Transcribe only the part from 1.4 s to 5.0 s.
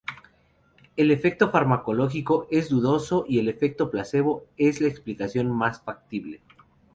farmacológico es dudoso y el efecto placebo es la